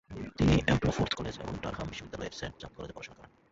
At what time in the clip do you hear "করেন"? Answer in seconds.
3.17-3.31